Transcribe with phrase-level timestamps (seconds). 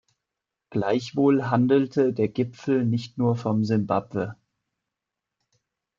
[0.71, 4.35] Gleichwohl handelte der Gipfel nicht nur von Simbabwe.